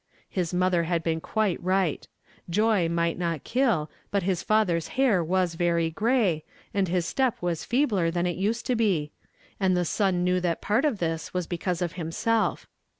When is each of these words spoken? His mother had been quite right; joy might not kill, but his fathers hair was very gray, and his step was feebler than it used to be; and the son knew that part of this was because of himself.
His 0.31 0.51
mother 0.51 0.85
had 0.85 1.03
been 1.03 1.21
quite 1.21 1.61
right; 1.63 2.07
joy 2.49 2.89
might 2.89 3.19
not 3.19 3.43
kill, 3.43 3.87
but 4.09 4.23
his 4.23 4.41
fathers 4.41 4.87
hair 4.97 5.23
was 5.23 5.53
very 5.53 5.91
gray, 5.91 6.43
and 6.73 6.87
his 6.87 7.05
step 7.05 7.37
was 7.39 7.63
feebler 7.65 8.09
than 8.09 8.25
it 8.25 8.35
used 8.35 8.65
to 8.65 8.75
be; 8.75 9.11
and 9.59 9.77
the 9.77 9.85
son 9.85 10.23
knew 10.23 10.39
that 10.39 10.59
part 10.59 10.85
of 10.85 10.97
this 10.97 11.35
was 11.35 11.45
because 11.45 11.83
of 11.83 11.93
himself. 11.93 12.65